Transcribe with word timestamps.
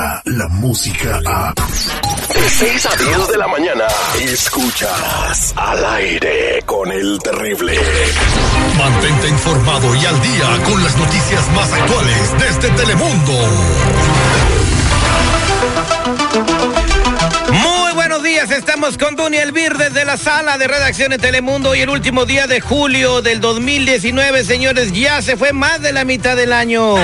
llega 0.00 0.22
la 0.24 0.48
música 0.48 1.20
a... 1.26 1.54
De 2.34 2.48
6 2.48 2.86
a 2.86 2.96
10 2.96 3.28
de 3.28 3.38
la 3.38 3.48
mañana, 3.48 3.84
escuchas 4.20 5.52
al 5.56 5.84
aire 5.84 6.62
con 6.64 6.90
el 6.90 7.18
terrible. 7.18 7.78
Mantente 8.78 9.28
informado 9.28 9.94
y 9.94 10.06
al 10.06 10.22
día 10.22 10.64
con 10.64 10.82
las 10.82 10.96
noticias 10.96 11.50
más 11.52 11.72
actuales 11.72 12.34
desde 12.38 12.70
Telemundo. 12.76 13.32
Muy 17.52 17.92
buenos 17.92 18.22
días, 18.22 18.50
estamos 18.50 18.96
con 18.96 19.16
Duny 19.16 19.38
Elvir 19.38 19.76
desde 19.76 20.04
la 20.04 20.16
sala 20.16 20.56
de 20.56 20.68
redacción 20.68 21.10
de 21.10 21.18
Telemundo 21.18 21.74
y 21.74 21.80
el 21.80 21.90
último 21.90 22.24
día 22.24 22.46
de 22.46 22.60
julio 22.60 23.22
del 23.22 23.40
2019, 23.40 24.44
señores, 24.44 24.92
ya 24.92 25.20
se 25.20 25.36
fue 25.36 25.52
más 25.52 25.82
de 25.82 25.92
la 25.92 26.04
mitad 26.04 26.36
del 26.36 26.52
año. 26.52 26.94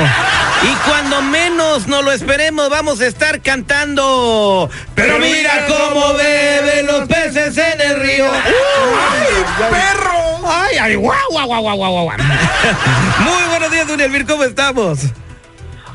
Y 0.63 0.75
cuando 0.89 1.23
menos 1.23 1.87
nos 1.87 2.05
lo 2.05 2.13
esperemos, 2.13 2.71
vamos 2.71 3.01
a 3.01 3.07
estar 3.07 3.41
cantando. 3.43 4.71
Pero 4.95 5.19
mira 5.19 5.67
cómo 5.67 6.15
beben 6.15 6.87
los 6.87 7.07
peces 7.09 7.57
en 7.59 7.81
el 7.81 8.01
río. 8.01 8.27
¡Ay, 8.33 9.45
perro! 9.71 10.49
¡Ay, 10.49 10.77
ay, 10.81 10.95
guau, 10.95 11.17
guau, 11.31 11.47
guau, 11.47 11.63
guau, 11.63 11.77
guau, 11.77 12.05
guau! 12.05 12.17
Muy 13.19 13.43
buenos 13.49 13.71
días, 13.71 13.87
Duny 13.87 14.05
Elvir, 14.05 14.27
¿cómo 14.27 14.45
estamos? 14.45 15.01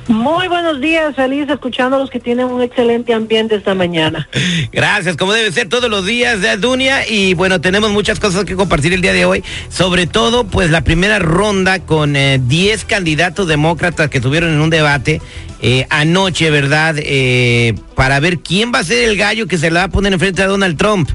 Muy 0.07 0.47
buenos 0.47 0.81
días, 0.81 1.15
feliz 1.15 1.47
escuchando 1.49 1.95
a 1.95 1.99
los 1.99 2.09
que 2.09 2.19
tienen 2.19 2.47
un 2.47 2.61
excelente 2.61 3.13
ambiente 3.13 3.55
esta 3.55 3.75
mañana. 3.75 4.27
Gracias, 4.71 5.15
como 5.15 5.33
debe 5.33 5.51
ser 5.51 5.69
todos 5.69 5.89
los 5.89 6.05
días 6.05 6.41
de 6.41 6.57
Dunia 6.57 7.07
y 7.07 7.33
bueno, 7.33 7.61
tenemos 7.61 7.91
muchas 7.91 8.19
cosas 8.19 8.45
que 8.45 8.55
compartir 8.55 8.93
el 8.93 9.01
día 9.01 9.13
de 9.13 9.25
hoy, 9.25 9.43
sobre 9.69 10.07
todo 10.07 10.45
pues 10.45 10.71
la 10.71 10.81
primera 10.81 11.19
ronda 11.19 11.79
con 11.79 12.13
10 12.13 12.45
eh, 12.49 12.85
candidatos 12.87 13.47
demócratas 13.47 14.09
que 14.09 14.19
tuvieron 14.19 14.51
en 14.51 14.59
un 14.59 14.69
debate 14.69 15.21
eh, 15.61 15.85
anoche, 15.89 16.49
¿verdad? 16.49 16.95
Eh, 16.97 17.75
para 17.95 18.19
ver 18.19 18.39
quién 18.39 18.71
va 18.73 18.79
a 18.79 18.83
ser 18.83 19.07
el 19.07 19.17
gallo 19.17 19.47
que 19.47 19.57
se 19.57 19.69
le 19.69 19.77
va 19.79 19.83
a 19.83 19.89
poner 19.89 20.13
enfrente 20.13 20.41
a 20.41 20.47
Donald 20.47 20.77
Trump. 20.77 21.09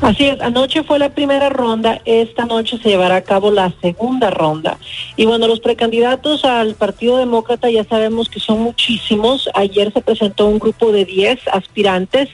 Así 0.00 0.24
es, 0.24 0.40
anoche 0.40 0.82
fue 0.82 0.98
la 0.98 1.10
primera 1.10 1.50
ronda, 1.50 2.00
esta 2.06 2.46
noche 2.46 2.78
se 2.78 2.88
llevará 2.88 3.16
a 3.16 3.20
cabo 3.20 3.50
la 3.50 3.70
segunda 3.82 4.30
ronda. 4.30 4.78
Y 5.16 5.26
bueno, 5.26 5.46
los 5.46 5.60
precandidatos 5.60 6.46
al 6.46 6.74
Partido 6.74 7.18
Demócrata 7.18 7.68
ya 7.70 7.84
sabemos 7.84 8.30
que 8.30 8.40
son 8.40 8.60
muchísimos. 8.60 9.50
Ayer 9.52 9.92
se 9.92 10.00
presentó 10.00 10.46
un 10.46 10.58
grupo 10.58 10.90
de 10.90 11.04
10 11.04 11.48
aspirantes 11.48 12.30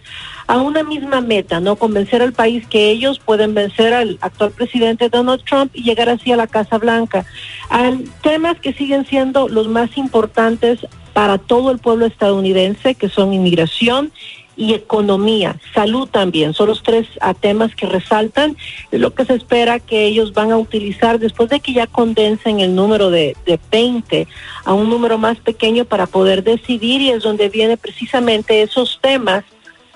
a 0.47 0.59
una 0.59 0.85
misma 0.85 1.21
meta, 1.21 1.59
¿no? 1.59 1.75
Convencer 1.75 2.23
al 2.23 2.33
país 2.33 2.65
que 2.69 2.89
ellos 2.89 3.19
pueden 3.19 3.53
vencer 3.53 3.95
al 3.95 4.17
actual 4.21 4.53
presidente 4.53 5.09
Donald 5.09 5.43
Trump 5.43 5.73
y 5.75 5.83
llegar 5.83 6.09
así 6.09 6.31
a 6.31 6.37
la 6.37 6.47
Casa 6.47 6.79
Blanca. 6.79 7.27
Al 7.69 8.05
temas 8.23 8.61
que 8.61 8.75
siguen 8.75 9.07
siendo 9.07 9.49
los 9.49 9.67
más 9.67 9.99
importantes 9.99 10.87
para 11.13 11.39
todo 11.39 11.73
el 11.73 11.79
pueblo 11.79 12.07
estadounidense, 12.07 12.95
que 12.95 13.09
son 13.09 13.35
inmigración 13.35 14.13
y 14.57 14.75
economía, 14.75 15.57
salud 15.75 16.09
también. 16.09 16.55
Son 16.55 16.69
los 16.69 16.83
tres 16.83 17.07
temas 17.41 17.75
que 17.75 17.87
resaltan 17.87 18.57
lo 18.91 19.15
que 19.15 19.25
se 19.25 19.35
espera 19.35 19.79
que 19.79 20.07
ellos 20.07 20.33
van 20.33 20.51
a 20.51 20.57
utilizar 20.57 21.19
después 21.19 21.51
de 21.51 21.61
que 21.61 21.73
ya 21.73 21.87
condensen 21.87 22.61
el 22.61 22.75
número 22.75 23.11
de, 23.11 23.37
de 23.45 23.61
20 23.71 24.27
a 24.65 24.73
un 24.73 24.89
número 24.89 25.19
más 25.19 25.39
pequeño 25.39 25.85
para 25.85 26.07
poder 26.07 26.43
decidir 26.43 27.01
y 27.03 27.11
es 27.11 27.23
donde 27.23 27.49
viene 27.49 27.77
precisamente 27.77 28.63
esos 28.63 28.99
temas 29.03 29.45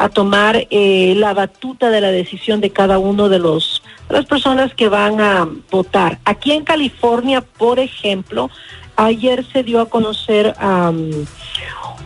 a 0.00 0.08
tomar 0.08 0.66
eh, 0.70 1.14
la 1.18 1.34
batuta 1.34 1.90
de 1.90 2.00
la 2.00 2.10
decisión 2.10 2.62
de 2.62 2.70
cada 2.70 2.98
uno 2.98 3.28
de 3.28 3.38
los 3.38 3.82
las 4.08 4.24
personas 4.24 4.74
que 4.74 4.88
van 4.88 5.20
a 5.20 5.46
votar. 5.70 6.18
Aquí 6.24 6.52
en 6.52 6.64
California, 6.64 7.42
por 7.42 7.78
ejemplo, 7.78 8.48
ayer 8.96 9.44
se 9.52 9.62
dio 9.62 9.78
a 9.78 9.90
conocer 9.90 10.54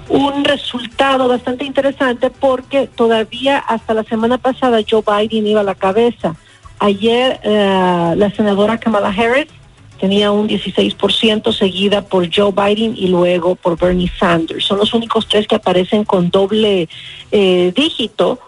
un 0.09 0.45
resultado 0.45 1.29
bastante 1.29 1.65
interesante 1.65 2.31
porque 2.31 2.87
todavía 2.87 3.59
hasta 3.59 3.95
la 3.95 4.05
semana 4.05 4.39
pasada 4.39 4.81
Joe 4.89 5.03
Biden 5.03 5.47
iba 5.47 5.61
a 5.61 5.65
la 5.65 5.75
cabeza. 5.75 6.37
Ayer 6.79 7.41
eh, 7.43 8.15
la 8.17 8.31
senadora 8.35 8.79
Kamala 8.79 9.09
Harris 9.09 9.47
tenía 9.99 10.33
un 10.33 10.49
16% 10.49 11.53
seguida 11.53 12.03
por 12.03 12.29
Joe 12.35 12.53
Biden 12.53 12.95
y 12.97 13.09
luego 13.09 13.55
por 13.55 13.79
Bernie 13.79 14.11
Sanders. 14.19 14.65
Son 14.65 14.79
los 14.79 14.93
únicos 14.93 15.27
tres 15.29 15.47
que 15.47 15.55
aparecen 15.55 16.05
con 16.05 16.31
doble 16.31 16.89
eh, 17.33 17.73
dígito 17.75 18.39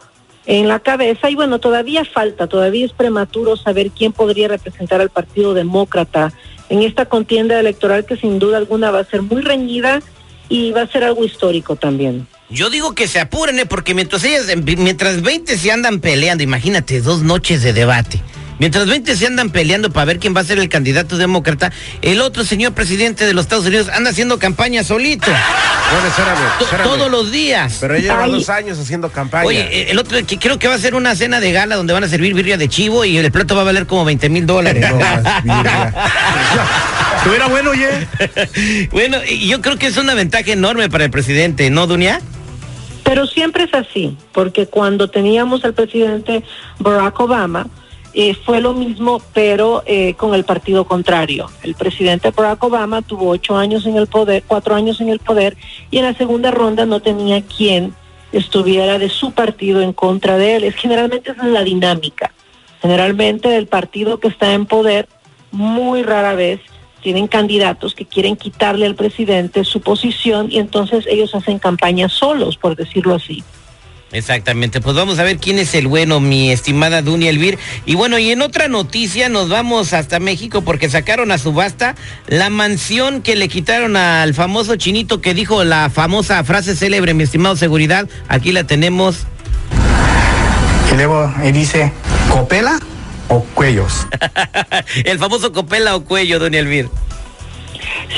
en 0.45 0.69
la 0.69 0.81
cabeza 0.81 1.31
y 1.31 1.35
bueno, 1.35 1.59
todavía 1.59 2.05
falta, 2.05 2.47
todavía 2.47 2.87
es 2.87 2.93
prematuro 2.93 3.57
saber 3.57 3.91
quién 3.91 4.13
podría 4.13 4.49
representar 4.49 5.01
al 5.01 5.11
Partido 5.11 5.55
Demócrata 5.55 6.33
en 6.69 6.83
esta 6.83 7.07
contienda 7.07 7.59
electoral 7.59 8.05
que 8.05 8.17
sin 8.17 8.39
duda 8.39 8.57
alguna 8.57 8.91
va 8.91 9.01
a 9.01 9.05
ser 9.05 9.23
muy 9.23 9.43
reñida 9.43 10.03
y 10.49 10.73
va 10.73 10.83
a 10.83 10.87
ser 10.87 11.05
algo 11.05 11.25
histórico 11.25 11.77
también. 11.77 12.27
Yo 12.49 12.71
digo 12.71 12.95
que 12.95 13.09
se 13.09 13.19
apuren, 13.21 13.59
¿eh? 13.59 13.67
porque 13.67 13.95
mientras 13.95 14.23
ellas, 14.25 14.47
mientras 14.57 15.23
20 15.23 15.59
se 15.59 15.73
andan 15.73 16.01
peleando, 16.01 16.45
imagínate, 16.45 17.01
dos 17.01 17.23
noches 17.23 17.63
de 17.63 17.73
debate. 17.73 18.23
Mientras 18.59 18.87
20 18.87 19.17
se 19.17 19.27
andan 19.27 19.51
peleando 19.51 19.91
para 19.91 20.07
ver 20.07 20.19
quién 20.19 20.35
va 20.35 20.41
a 20.41 20.45
ser 20.45 20.59
el 20.59 20.71
candidato 20.71 21.19
demócrata, 21.19 21.73
el 22.01 22.23
otro 22.23 22.43
señor 22.45 22.73
presidente 22.73 23.27
de 23.27 23.35
los 23.35 23.45
Estados 23.45 23.67
Unidos 23.67 23.89
anda 23.93 24.11
haciendo 24.11 24.39
campaña 24.39 24.83
solito. 24.83 25.31
Bueno, 25.31 26.09
Todos 26.83 27.11
los 27.11 27.31
días. 27.31 27.77
Pero 27.81 27.99
lleva 27.99 28.27
dos 28.27 28.49
años 28.49 28.79
haciendo 28.79 29.11
campaña. 29.11 29.45
Oye, 29.45 29.61
eh, 29.61 29.91
el 29.91 29.99
otro, 29.99 30.25
que 30.27 30.39
creo 30.39 30.59
que 30.59 30.69
va 30.69 30.75
a 30.75 30.79
ser 30.79 30.95
una 30.95 31.15
cena 31.15 31.39
de 31.39 31.53
gala 31.53 31.77
donde 31.77 31.93
van 31.93 32.05
a 32.05 32.09
servir 32.09 32.33
birria 32.33 32.57
de 32.57 32.69
chivo 32.69 33.05
y 33.05 33.19
el 33.19 33.31
plato 33.31 33.55
va 33.55 33.61
a 33.63 33.65
valer 33.65 33.87
como 33.87 34.05
20 34.07 34.29
mil 34.31 34.47
dólares. 34.47 34.87
Estuviera 37.27 37.49
bueno, 37.49 37.71
oye. 37.71 38.89
bueno, 38.93 39.19
yo 39.25 39.61
creo 39.61 39.77
que 39.77 39.89
es 39.89 39.97
una 39.97 40.15
ventaja 40.15 40.53
enorme 40.53 40.89
para 40.89 41.07
el 41.07 41.11
presidente, 41.11 41.69
¿no, 41.71 41.89
Dunia? 41.89 42.21
Pero 43.03 43.27
siempre 43.27 43.65
es 43.65 43.75
así, 43.75 44.17
porque 44.31 44.69
cuando 44.69 45.11
teníamos 45.11 45.65
al 45.65 45.75
presidente 45.75 46.45
Barack 46.79 47.19
Obama, 47.19 47.67
eh, 48.15 48.37
fue 48.45 48.61
lo 48.61 48.75
mismo, 48.75 49.21
pero 49.35 49.83
eh, 49.87 50.15
con 50.15 50.35
el 50.35 50.45
partido 50.45 50.85
contrario. 50.85 51.51
El 51.65 51.75
presidente 51.75 52.31
Barack 52.31 52.63
Obama 52.63 53.03
tuvo 53.03 53.31
ocho 53.31 53.57
años 53.57 53.87
en 53.87 53.97
el 53.97 54.07
poder, 54.07 54.45
cuatro 54.47 54.77
años 54.77 55.01
en 55.01 55.09
el 55.09 55.19
poder, 55.19 55.57
y 55.91 55.99
en 55.99 56.05
la 56.05 56.15
segunda 56.15 56.53
ronda 56.53 56.87
no 56.87 57.01
tenía 57.01 57.43
quien 57.43 57.93
estuviera 58.31 59.01
de 59.01 59.09
su 59.09 59.33
partido 59.33 59.83
en 59.83 59.93
contra 59.93 60.39
de 60.39 60.55
él. 60.55 60.63
Es 60.63 60.77
generalmente 60.77 61.33
esa 61.33 61.45
es 61.45 61.53
la 61.53 61.65
dinámica. 61.65 62.31
Generalmente 62.81 63.57
el 63.57 63.67
partido 63.67 64.21
que 64.21 64.29
está 64.29 64.53
en 64.53 64.65
poder 64.65 65.09
muy 65.51 66.05
rara 66.05 66.37
vez 66.37 66.61
tienen 67.07 67.29
candidatos 67.29 67.95
que 67.95 68.05
quieren 68.05 68.35
quitarle 68.35 68.85
al 68.85 68.97
presidente 68.97 69.63
su 69.63 69.81
posición 69.81 70.49
y 70.51 70.59
entonces 70.59 71.05
ellos 71.07 71.33
hacen 71.37 71.61
campaña 71.61 72.09
solos, 72.09 72.57
por 72.57 72.75
decirlo 72.75 73.15
así. 73.15 73.45
Exactamente, 74.11 74.81
pues 74.81 74.97
vamos 74.97 75.21
a 75.21 75.23
ver 75.23 75.37
quién 75.39 75.61
es 75.61 75.73
el 75.77 75.87
bueno, 75.87 76.19
mi 76.19 76.51
estimada 76.51 77.03
Dunia 77.03 77.31
Elvir. 77.31 77.61
Y 77.85 77.95
bueno, 77.95 78.19
y 78.19 78.33
en 78.33 78.43
otra 78.43 78.67
noticia 78.67 79.29
nos 79.29 79.49
vamos 79.49 79.93
hasta 79.93 80.19
México 80.19 80.63
porque 80.63 80.91
sacaron 80.91 81.31
a 81.31 81.39
subasta 81.39 81.95
la 82.27 82.51
mansión 82.51 83.23
que 83.23 83.37
le 83.37 83.47
quitaron 83.47 83.95
al 83.95 84.35
famoso 84.35 84.75
chinito 84.75 85.21
que 85.21 85.33
dijo 85.33 85.63
la 85.63 85.91
famosa 85.91 86.43
frase 86.43 86.75
célebre, 86.75 87.15
mi 87.15 87.23
estimado 87.23 87.55
seguridad. 87.55 88.09
Aquí 88.27 88.51
la 88.51 88.65
tenemos. 88.65 89.29
Y 90.91 90.97
luego 90.97 91.33
dice, 91.53 91.93
¿copela? 92.33 92.81
O 93.29 93.41
cuellos. 93.55 94.07
el 95.05 95.19
famoso 95.19 95.53
Copela 95.53 95.97
o 95.97 96.05
cuello, 96.05 96.39
don 96.39 96.55
Elvir. 96.55 96.89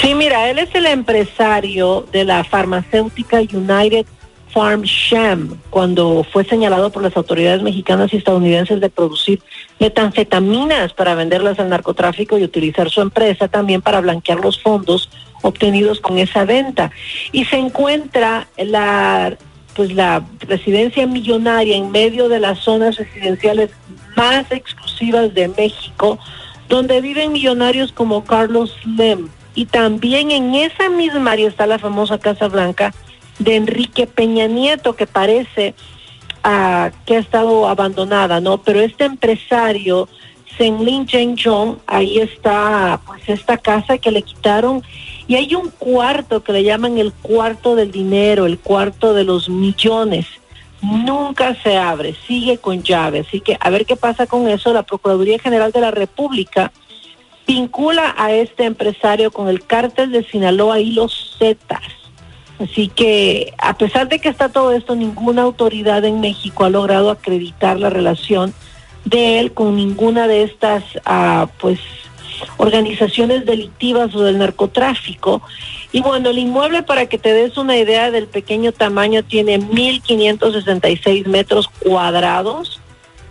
Sí, 0.01 0.15
mira, 0.15 0.49
él 0.51 0.59
es 0.59 0.75
el 0.75 0.87
empresario 0.87 2.07
de 2.13 2.25
la 2.25 2.45
farmacéutica 2.45 3.41
United 3.41 4.07
Farm 4.51 4.83
Sham, 4.83 5.59
cuando 5.71 6.25
fue 6.33 6.45
señalado 6.45 6.91
por 6.91 7.03
las 7.03 7.17
autoridades 7.17 7.63
mexicanas 7.63 8.13
y 8.13 8.17
estadounidenses 8.17 8.81
de 8.81 8.89
producir 8.89 9.41
metanfetaminas 9.79 10.93
para 10.95 11.15
venderlas 11.15 11.59
al 11.59 11.69
narcotráfico 11.69 12.39
y 12.39 12.45
utilizar 12.45 12.91
su 12.91 13.01
empresa 13.01 13.49
también 13.49 13.83
para 13.83 14.01
blanquear 14.01 14.41
los 14.41 14.61
fondos 14.61 15.11
obtenidos 15.43 16.01
con 16.01 16.19
esa 16.19 16.45
venta. 16.45 16.91
Y 17.33 17.45
se 17.45 17.57
encuentra 17.57 18.49
la 18.57 19.37
pues 19.79 19.95
la 19.95 20.25
residencia 20.41 21.07
millonaria 21.07 21.77
en 21.77 21.93
medio 21.93 22.29
de 22.29 22.41
las 22.41 22.59
zonas 22.59 22.97
residenciales 22.97 23.71
más 24.17 24.51
exclusivas 24.51 25.33
de 25.35 25.47
México, 25.47 26.19
donde 26.69 27.01
viven 27.01 27.31
millonarios 27.31 27.93
como 27.93 28.25
Carlos 28.25 28.75
Slim. 28.83 29.29
Y 29.55 29.67
también 29.67 30.33
en 30.33 30.57
esa 30.57 30.89
misma 30.89 31.31
área 31.31 31.47
está 31.47 31.69
la 31.69 31.79
famosa 31.79 32.19
Casa 32.19 32.49
Blanca 32.49 32.93
de 33.39 33.55
Enrique 33.55 34.09
Peña 34.09 34.49
Nieto, 34.49 34.97
que 34.97 35.07
parece 35.07 35.77
uh, 36.45 36.91
que 37.07 37.15
ha 37.15 37.21
estado 37.21 37.69
abandonada, 37.69 38.41
¿no? 38.41 38.59
Pero 38.59 38.81
este 38.81 39.05
empresario, 39.05 40.09
Senlin 40.57 41.07
Jong, 41.41 41.77
ahí 41.87 42.19
está, 42.19 43.01
pues 43.07 43.29
esta 43.29 43.57
casa 43.57 43.97
que 43.97 44.11
le 44.11 44.23
quitaron. 44.23 44.83
Y 45.29 45.37
hay 45.37 45.55
un 45.55 45.71
cuarto 45.71 46.43
que 46.43 46.53
le 46.53 46.65
llaman 46.65 46.99
el 46.99 47.13
cuarto 47.13 47.77
del 47.77 47.93
dinero, 47.93 48.47
el 48.47 48.59
cuarto 48.59 49.15
de 49.15 49.25
los 49.25 49.49
millones 49.49 50.27
nunca 50.83 51.55
se 51.63 51.77
abre, 51.77 52.15
sigue 52.27 52.59
con 52.59 52.83
llave. 52.83 53.21
Así 53.21 53.41
que 53.41 53.57
a 53.61 53.71
ver 53.71 53.87
qué 53.87 53.97
pasa 53.97 54.27
con 54.27 54.49
eso. 54.49 54.73
La 54.73 54.83
Procuraduría 54.83 55.39
General 55.39 55.73
de 55.73 55.81
la 55.81 55.91
República 55.91 56.73
vincula 57.47 58.15
a 58.17 58.33
este 58.33 58.65
empresario 58.65 59.31
con 59.31 59.49
el 59.49 59.65
cártel 59.65 60.13
de 60.13 60.25
Sinaloa 60.25 60.81
y 60.81 60.93
los 60.93 61.37
Zetas. 61.39 61.83
Así 62.61 62.89
que 62.89 63.55
a 63.59 63.77
pesar 63.79 64.09
de 64.09 64.19
que 64.19 64.29
está 64.29 64.49
todo 64.49 64.73
esto, 64.73 64.97
ninguna 64.97 65.43
autoridad 65.43 66.05
en 66.05 66.21
México 66.21 66.65
ha 66.65 66.71
logrado 66.71 67.11
acreditar 67.11 67.79
la 67.79 67.89
relación 67.89 68.53
de 69.05 69.39
él 69.39 69.53
con 69.53 69.77
ninguna 69.77 70.27
de 70.27 70.43
estas 70.43 70.83
ah, 71.05 71.49
pues 71.61 71.79
organizaciones 72.57 73.45
delictivas 73.45 74.15
o 74.15 74.23
del 74.23 74.39
narcotráfico. 74.39 75.43
Y 75.93 76.01
bueno, 76.01 76.31
el 76.31 76.39
inmueble, 76.39 76.83
para 76.83 77.07
que 77.07 77.19
te 77.19 77.33
des 77.33 77.57
una 77.57 77.77
idea 77.77 78.11
del 78.11 78.27
pequeño 78.27 78.73
tamaño, 78.73 79.23
tiene 79.23 79.59
1.566 79.59 81.27
metros 81.27 81.69
cuadrados. 81.69 82.81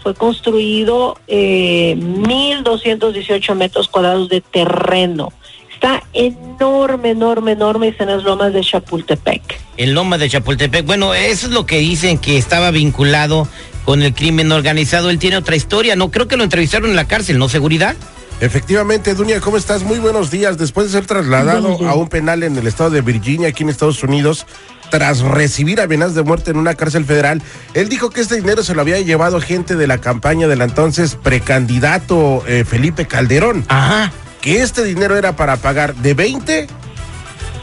Fue 0.02 0.16
construido 0.16 1.18
eh, 1.28 1.96
1.218 1.98 3.56
metros 3.56 3.88
cuadrados 3.88 4.30
de 4.30 4.42
terreno. 4.42 5.32
Está 5.72 6.02
enorme, 6.14 7.12
enorme, 7.12 7.52
enorme 7.52 7.96
en 8.00 8.08
las 8.08 8.24
lomas 8.24 8.52
de 8.52 8.62
Chapultepec. 8.62 9.60
En 9.78 9.94
Lomas 9.94 10.20
de 10.20 10.28
Chapultepec. 10.28 10.88
Bueno, 10.88 11.14
eso 11.14 11.46
es 11.46 11.54
lo 11.54 11.68
que 11.68 11.78
dicen 11.78 12.18
que 12.18 12.38
estaba 12.38 12.72
vinculado 12.72 13.48
con 13.86 14.02
el 14.02 14.16
crimen 14.16 14.52
organizado. 14.52 15.12
Él 15.12 15.20
tiene 15.20 15.38
otra 15.38 15.56
historia. 15.56 15.96
No 15.96 16.10
creo 16.10 16.28
que 16.28 16.36
lo 16.36 16.44
entrevistaron 16.44 16.90
en 16.90 16.96
la 16.96 17.06
cárcel, 17.06 17.38
¿no? 17.38 17.48
¿Seguridad? 17.48 17.96
Efectivamente, 18.40 19.16
Dunia, 19.16 19.42
¿cómo 19.42 19.58
estás? 19.58 19.82
Muy 19.84 19.98
buenos 19.98 20.30
días. 20.30 20.58
Después 20.60 20.88
de 20.88 20.94
ser 20.94 21.08
trasladado 21.08 21.80
a 21.88 21.96
un 21.96 22.08
penal 22.08 22.44
en 22.44 22.56
el 22.56 22.68
estado 22.68 22.92
de 22.92 23.02
Virginia, 23.02 23.50
aquí 23.50 23.64
en 23.64 23.70
Estados 23.70 24.04
Unidos, 24.04 24.46
tras 24.92 25.22
recibir 25.22 25.82
amenazas 25.82 26.14
de 26.14 26.22
muerte 26.24 26.52
en 26.52 26.58
una 26.58 26.76
cárcel 26.76 27.04
federal, 27.04 27.42
él 27.74 27.90
dijo 27.90 28.12
que 28.12 28.22
este 28.22 28.36
dinero 28.36 28.64
se 28.64 28.76
lo 28.76 28.82
había 28.82 29.00
llevado 29.00 29.42
gente 29.42 29.76
de 29.76 29.88
la 29.88 29.98
campaña 29.98 30.48
del 30.48 30.62
entonces 30.62 31.16
precandidato 31.16 32.44
eh, 32.48 32.64
Felipe 32.64 33.08
Calderón. 33.08 33.66
Ajá. 33.70 34.12
Que 34.40 34.62
este 34.62 34.84
dinero 34.84 35.18
era 35.18 35.36
para 35.36 35.58
pagar 35.58 35.96
de 35.96 36.14
20 36.14 36.68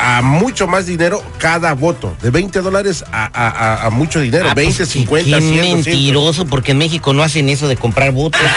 a 0.00 0.22
mucho 0.22 0.66
más 0.66 0.86
dinero 0.86 1.22
cada 1.38 1.72
voto. 1.74 2.16
De 2.20 2.30
20 2.30 2.60
dólares 2.62 3.04
a, 3.12 3.26
a- 3.32 3.48
a- 3.48 3.86
a 3.86 3.90
mucho 3.90 4.18
dinero. 4.18 4.48
Ah, 4.50 4.54
20, 4.54 4.76
pues, 4.78 4.88
50, 4.88 5.24
qué 5.24 5.40
100, 5.40 5.56
200. 5.56 5.86
mentiroso, 5.86 6.46
porque 6.46 6.72
en 6.72 6.78
México 6.78 7.12
no 7.14 7.22
hacen 7.22 7.48
eso 7.48 7.68
de 7.68 7.76
comprar 7.76 8.10
votos. 8.10 8.40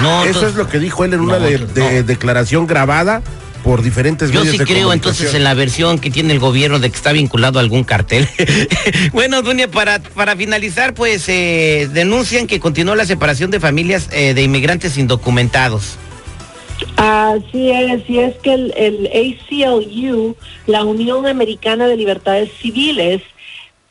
No, 0.00 0.24
Eso 0.24 0.46
es 0.46 0.54
lo 0.54 0.68
que 0.68 0.78
dijo 0.78 1.04
él 1.04 1.14
en 1.14 1.20
una 1.20 1.38
No, 1.38 1.44
de- 1.46 1.58
no. 1.58 1.66
de- 1.66 2.02
declaración 2.02 2.66
grabada 2.66 3.22
por 3.62 3.82
diferentes 3.82 4.30
Yo 4.30 4.40
medios 4.40 4.52
sí 4.52 4.58
de 4.58 4.64
creo 4.66 4.92
entonces 4.92 5.32
en 5.32 5.42
la 5.42 5.54
versión 5.54 5.98
que 5.98 6.10
tiene 6.10 6.34
el 6.34 6.38
gobierno 6.38 6.78
de 6.80 6.90
que 6.90 6.96
está 6.96 7.12
vinculado 7.12 7.58
a 7.58 7.62
algún 7.62 7.82
cartel. 7.84 8.28
bueno, 9.12 9.40
Dunia, 9.42 9.70
para, 9.70 10.00
para 10.00 10.36
finalizar, 10.36 10.92
pues 10.92 11.26
eh, 11.28 11.88
denuncian 11.92 12.46
que 12.46 12.60
continuó 12.60 12.94
la 12.94 13.06
separación 13.06 13.50
de 13.50 13.60
familias 13.60 14.08
eh, 14.12 14.34
de 14.34 14.42
inmigrantes 14.42 14.98
indocumentados. 14.98 15.96
Así 16.96 17.70
es, 17.70 18.02
y 18.10 18.18
es 18.18 18.34
que 18.42 18.52
el, 18.52 18.74
el 18.76 19.06
ACLU, 19.06 20.36
la 20.66 20.84
Unión 20.84 21.26
Americana 21.26 21.86
de 21.86 21.96
Libertades 21.96 22.50
Civiles, 22.60 23.22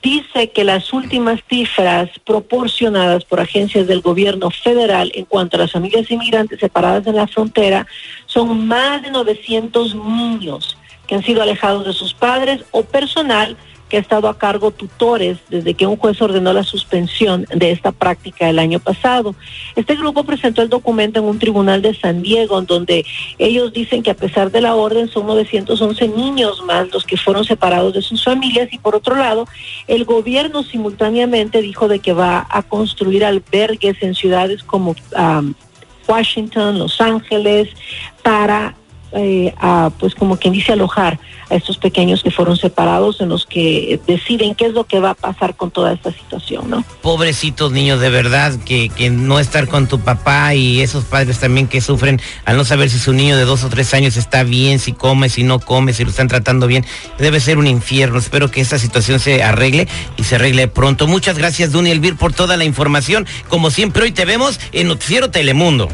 dice 0.03 0.51
que 0.51 0.65
las 0.65 0.91
últimas 0.91 1.39
cifras 1.50 2.09
proporcionadas 2.25 3.23
por 3.23 3.39
agencias 3.39 3.88
del 3.88 4.01
gobierno 4.01 4.51
federal 4.51 5.11
en 5.15 5.25
cuanto 5.25 5.55
a 5.55 5.61
las 5.61 5.71
familias 5.71 6.11
inmigrantes 6.11 6.59
separadas 6.59 7.07
en 7.07 7.15
la 7.15 7.27
frontera 7.27 7.88
son 8.25 8.67
más 8.67 9.01
de 9.01 9.09
900 9.09 9.95
niños 9.95 10.77
que 11.07 11.15
han 11.15 11.23
sido 11.23 11.41
alejados 11.41 11.85
de 11.85 11.94
sus 11.94 12.13
padres 12.13 12.63
o 12.71 12.83
personal 12.83 13.57
que 13.89 13.97
ha 13.97 14.00
estado 14.00 14.27
a 14.27 14.38
cargo 14.38 14.71
tutores 14.71 15.38
desde 15.50 15.74
que 15.74 15.85
un 15.85 15.97
juez 15.97 16.21
ordenó 16.21 16.53
la 16.53 16.63
suspensión 16.63 17.45
de 17.53 17.71
esta 17.71 17.91
práctica 17.91 18.50
el 18.50 18.59
año 18.59 18.80
pasado. 18.80 19.35
Este 19.75 19.95
grupo 19.95 20.24
presentó 20.24 20.62
el 20.62 20.69
documento 20.69 21.19
en 21.19 21.25
un 21.25 21.39
tribunal 21.39 21.81
de 21.81 21.94
San 21.94 22.21
Diego, 22.21 22.59
en 22.59 22.65
donde 22.65 23.06
ellos 23.38 23.74
dicen 23.74 24.03
que 24.03 24.12
a 24.12 24.15
pesar 24.15 24.51
de 24.51 24.62
la 24.62 24.75
orden 24.75 25.09
son 25.09 25.27
911 25.27 26.07
niños 26.09 26.63
más 26.65 26.91
los 26.91 27.06
que 27.06 27.18
fueron 27.18 27.45
separados 27.45 27.94
de 27.94 28.01
sus 28.01 28.24
familias 28.24 28.69
y 28.71 28.77
por 28.77 28.95
otro 28.95 29.15
lado, 29.15 29.47
el 29.88 30.06
gobierno 30.06 30.63
simultáneamente 30.63 31.62
dijo 31.62 31.88
de 31.88 32.00
que 32.00 32.13
va 32.13 32.47
a 32.50 32.63
construir 32.63 33.25
albergues 33.25 34.01
en 34.01 34.15
ciudades 34.15 34.63
como 34.63 34.95
um, 35.18 35.53
Washington, 36.07 36.79
Los 36.79 37.00
Ángeles, 37.00 37.69
para 38.21 38.75
eh, 39.15 39.54
a, 39.60 39.92
pues 40.00 40.15
como 40.15 40.38
quien 40.38 40.54
dice 40.54 40.74
alojar 40.74 41.19
a 41.50 41.56
estos 41.56 41.77
pequeños 41.77 42.24
que 42.24 42.31
fueron 42.31 42.57
separados 42.57 43.21
en 43.21 43.30
los 43.30 43.45
que 43.45 44.00
deciden 44.07 44.56
qué 44.56 44.65
es 44.65 44.74
lo 44.74 44.86
que 44.86 45.00
va 45.00 45.12
a 45.12 45.15
pasar 45.15 45.56
con 45.56 45.71
toda 45.71 45.94
esta 45.94 46.12
situación, 46.12 46.69
¿no? 46.69 46.83
Pobrecitos 47.01 47.71
niños, 47.71 48.00
de 48.00 48.10
verdad, 48.10 48.54
que, 48.65 48.89
que 48.89 49.10
no 49.10 49.39
estar 49.39 49.68
con 49.68 49.88
tu 49.88 50.00
papá 50.00 50.56
y 50.56 50.81
esos 50.81 51.06
padres 51.06 51.39
también 51.39 51.68
que 51.68 51.81
sufren 51.81 52.21
al 52.45 52.57
no 52.57 52.65
saber 52.65 52.89
si 52.89 53.00
su 53.00 53.13
niño 53.13 53.38
de 53.38 53.45
dos 53.45 53.63
o 53.63 53.69
tres 53.69 53.94
años 53.94 54.18
está 54.18 54.44
bien, 54.44 54.80
si 54.80 54.94
come, 54.94 55.30
si 55.30 55.44
no 55.44 55.60
come, 55.60 55.94
si 55.94 56.04
lo 56.04 56.10
están 56.10 56.27
tratando 56.27 56.68
bien. 56.68 56.86
Debe 57.19 57.39
ser 57.39 57.57
un 57.57 57.68
infierno. 57.68 58.18
Espero 58.18 58.50
que 58.50 58.62
esta 58.62 58.80
situación 58.80 59.19
se 59.19 59.44
arregle 59.44 59.88
y 60.18 60.24
se 60.24 60.36
arregle 60.36 60.68
pronto. 60.68 61.07
Muchas 61.07 61.38
gracias, 61.38 61.71
Duny 61.71 61.92
Elvir, 61.92 62.15
por 62.15 62.33
toda 62.33 62.57
la 62.57 62.65
información. 62.65 63.27
Como 63.50 63.69
siempre, 63.69 64.04
hoy 64.04 64.12
te 64.12 64.25
vemos 64.25 64.60
en 64.71 64.88
Noticiero 64.88 65.30
Telemundo. 65.30 65.89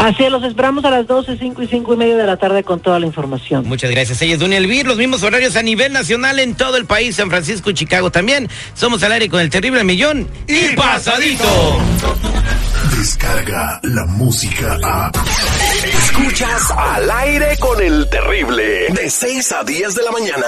Así 0.00 0.24
es, 0.24 0.32
los 0.32 0.42
esperamos 0.44 0.82
a 0.86 0.90
las 0.90 1.06
12, 1.06 1.36
5 1.36 1.62
y 1.62 1.66
5 1.66 1.92
y 1.92 1.96
media 1.98 2.16
de 2.16 2.26
la 2.26 2.38
tarde 2.38 2.64
con 2.64 2.80
toda 2.80 2.98
la 2.98 3.04
información. 3.04 3.68
Muchas 3.68 3.90
gracias. 3.90 4.22
Ella 4.22 4.36
es 4.36 4.40
Elvir, 4.40 4.86
los 4.86 4.96
mismos 4.96 5.22
horarios 5.22 5.56
a 5.56 5.62
nivel 5.62 5.92
nacional 5.92 6.38
en 6.38 6.54
todo 6.54 6.78
el 6.78 6.86
país, 6.86 7.16
San 7.16 7.28
Francisco 7.28 7.68
y 7.68 7.74
Chicago 7.74 8.10
también. 8.10 8.48
Somos 8.72 9.02
al 9.02 9.12
aire 9.12 9.28
con 9.28 9.40
el 9.40 9.50
terrible 9.50 9.84
millón 9.84 10.26
y 10.46 10.74
pasadito. 10.74 11.44
Descarga 12.96 13.78
la 13.82 14.06
música 14.06 14.78
a. 14.82 15.12
Escuchas 15.84 16.70
al 16.70 17.10
aire 17.10 17.58
con 17.58 17.82
el 17.82 18.08
terrible. 18.08 18.86
De 18.94 19.10
6 19.10 19.52
a 19.52 19.64
10 19.64 19.94
de 19.94 20.02
la 20.02 20.12
mañana. 20.12 20.46